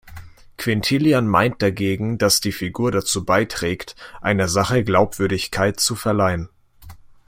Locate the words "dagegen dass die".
1.61-2.51